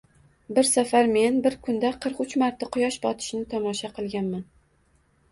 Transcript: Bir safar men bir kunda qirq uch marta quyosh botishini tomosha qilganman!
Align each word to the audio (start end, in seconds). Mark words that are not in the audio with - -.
Bir 0.59 0.67
safar 0.67 1.09
men 1.17 1.35
bir 1.47 1.57
kunda 1.67 1.91
qirq 2.05 2.21
uch 2.25 2.33
marta 2.43 2.69
quyosh 2.77 2.97
botishini 3.03 3.45
tomosha 3.53 3.91
qilganman! 3.99 4.43